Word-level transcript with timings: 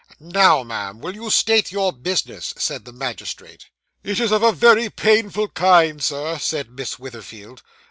'Now, 0.19 0.63
ma'am, 0.63 0.99
will 0.99 1.13
you 1.13 1.29
state 1.29 1.71
your 1.71 1.93
business?' 1.93 2.55
said 2.57 2.85
the 2.85 2.91
magistrate. 2.91 3.67
'It 4.03 4.19
is 4.19 4.31
of 4.31 4.41
a 4.41 4.51
very 4.51 4.89
painful 4.89 5.49
kind, 5.49 6.03
Sir,' 6.03 6.39
said 6.39 6.71
Miss 6.71 6.97
Witherfield. 6.97 7.61